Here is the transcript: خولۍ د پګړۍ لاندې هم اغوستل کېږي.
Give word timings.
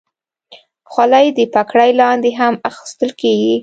خولۍ 0.91 1.25
د 1.37 1.39
پګړۍ 1.53 1.91
لاندې 2.01 2.29
هم 2.39 2.53
اغوستل 2.69 3.09
کېږي. 3.21 3.55